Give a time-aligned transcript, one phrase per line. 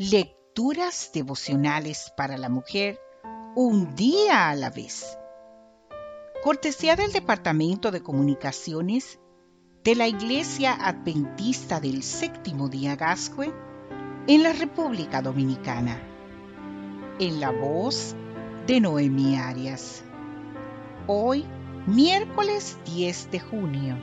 [0.00, 3.00] Lecturas devocionales para la mujer
[3.56, 5.18] un día a la vez.
[6.44, 9.18] Cortesía del Departamento de Comunicaciones
[9.82, 13.52] de la Iglesia Adventista del Séptimo Día Gascue
[14.28, 16.00] en la República Dominicana.
[17.18, 18.14] En la voz
[18.68, 20.04] de Noemi Arias.
[21.08, 21.44] Hoy,
[21.88, 23.98] miércoles 10 de junio.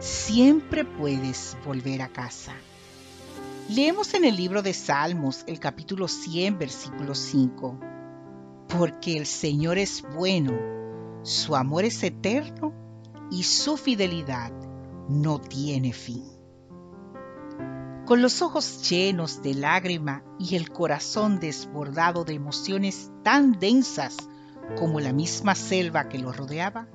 [0.00, 2.54] Siempre puedes volver a casa.
[3.68, 7.78] Leemos en el libro de Salmos el capítulo 100, versículo 5.
[8.68, 10.52] Porque el Señor es bueno,
[11.22, 12.74] su amor es eterno
[13.30, 14.50] y su fidelidad
[15.08, 16.24] no tiene fin.
[18.04, 24.16] Con los ojos llenos de lágrima y el corazón desbordado de emociones tan densas
[24.76, 26.88] como la misma selva que lo rodeaba,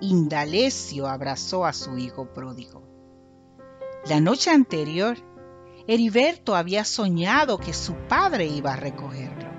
[0.00, 2.82] Indalecio abrazó a su hijo pródigo.
[4.06, 5.16] La noche anterior,
[5.86, 9.50] Heriberto había soñado que su padre iba a recogerlo.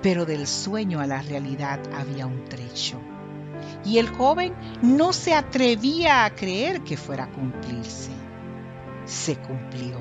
[0.00, 2.98] Pero del sueño a la realidad había un trecho.
[3.84, 8.10] Y el joven no se atrevía a creer que fuera a cumplirse.
[9.04, 10.00] Se cumplió.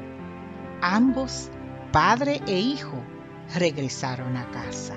[0.82, 1.50] Ambos,
[1.92, 3.04] padre e hijo,
[3.54, 4.96] regresaron a casa.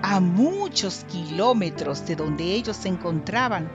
[0.00, 3.70] A muchos kilómetros de donde ellos se encontraban,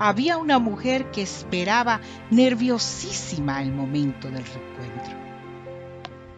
[0.00, 5.14] había una mujer que esperaba nerviosísima el momento del reencuentro.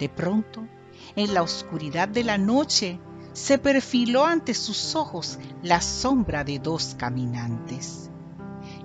[0.00, 0.66] De pronto,
[1.14, 2.98] en la oscuridad de la noche,
[3.32, 8.10] se perfiló ante sus ojos la sombra de dos caminantes.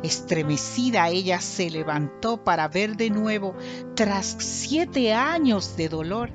[0.04, 3.56] Estremecida ella se levantó para ver de nuevo,
[3.96, 6.30] tras siete años de dolor,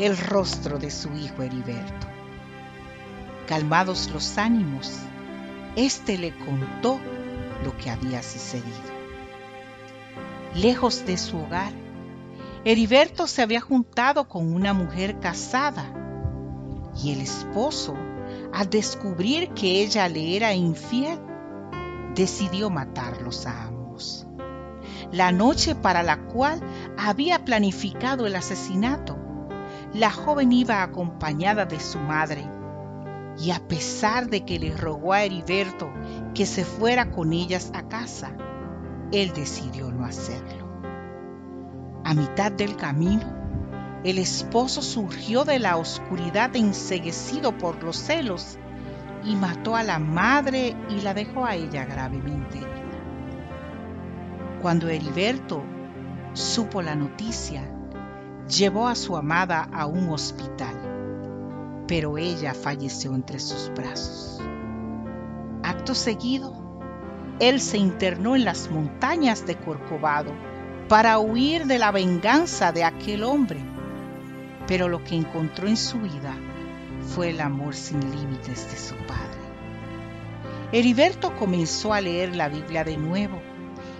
[0.00, 2.08] el rostro de su hijo Heriberto.
[3.46, 4.90] Calmados los ánimos,
[5.76, 7.00] éste le contó
[7.62, 9.02] lo que había sucedido.
[10.54, 11.72] Lejos de su hogar,
[12.64, 15.84] Heriberto se había juntado con una mujer casada
[17.02, 17.94] y el esposo,
[18.52, 21.18] al descubrir que ella le era infiel,
[22.14, 24.26] decidió matarlos a ambos.
[25.10, 26.60] La noche para la cual
[26.98, 29.16] había planificado el asesinato,
[29.94, 32.46] la joven iba acompañada de su madre
[33.38, 35.90] y a pesar de que le rogó a Heriberto
[36.34, 38.32] que se fuera con ellas a casa,
[39.10, 40.68] él decidió no hacerlo.
[42.04, 43.42] A mitad del camino,
[44.04, 48.58] el esposo surgió de la oscuridad enseguecido por los celos
[49.24, 52.82] y mató a la madre y la dejó a ella gravemente herida.
[54.60, 55.62] Cuando Heriberto
[56.32, 57.62] supo la noticia,
[58.48, 60.91] llevó a su amada a un hospital
[61.92, 64.40] pero ella falleció entre sus brazos.
[65.62, 66.54] Acto seguido,
[67.38, 70.32] él se internó en las montañas de Corcovado
[70.88, 73.60] para huir de la venganza de aquel hombre,
[74.66, 76.34] pero lo que encontró en su vida
[77.14, 79.42] fue el amor sin límites de su padre.
[80.72, 83.38] Heriberto comenzó a leer la Biblia de nuevo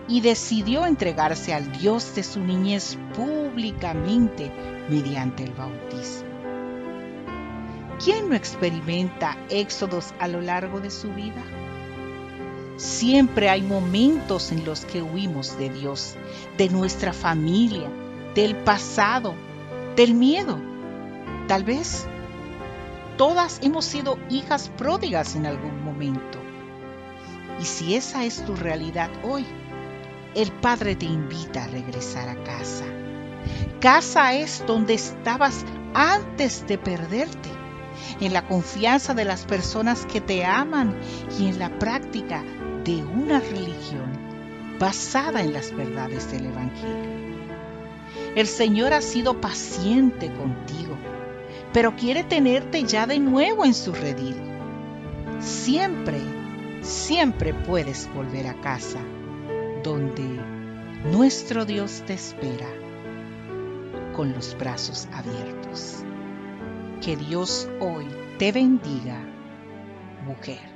[0.08, 4.50] y decidió entregarse al Dios de su niñez públicamente
[4.88, 6.31] mediante el bautismo.
[8.04, 11.44] ¿Quién no experimenta éxodos a lo largo de su vida?
[12.76, 16.16] Siempre hay momentos en los que huimos de Dios,
[16.58, 17.88] de nuestra familia,
[18.34, 19.34] del pasado,
[19.94, 20.58] del miedo.
[21.46, 22.04] Tal vez
[23.16, 26.40] todas hemos sido hijas pródigas en algún momento.
[27.60, 29.46] Y si esa es tu realidad hoy,
[30.34, 32.84] el Padre te invita a regresar a casa.
[33.78, 35.64] Casa es donde estabas
[35.94, 37.61] antes de perderte
[38.20, 40.96] en la confianza de las personas que te aman
[41.38, 42.42] y en la práctica
[42.84, 44.12] de una religión
[44.78, 47.22] basada en las verdades del Evangelio.
[48.34, 50.96] El Señor ha sido paciente contigo,
[51.72, 54.36] pero quiere tenerte ya de nuevo en su redil.
[55.40, 56.20] Siempre,
[56.80, 59.00] siempre puedes volver a casa,
[59.82, 60.40] donde
[61.10, 62.68] nuestro Dios te espera
[64.14, 66.04] con los brazos abiertos.
[67.02, 68.06] Que Dios hoy
[68.38, 69.18] te bendiga,
[70.24, 70.71] mujer.